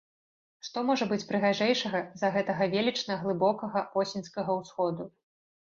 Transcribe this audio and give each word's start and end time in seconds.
Што 0.67 0.81
можа 0.87 1.07
быць 1.11 1.27
прыгажэйшага 1.31 2.01
за 2.23 2.33
гэтага 2.39 2.63
велічна 2.73 3.21
глыбокага 3.21 3.87
восеньскага 4.01 4.59
ўсходу? 4.65 5.03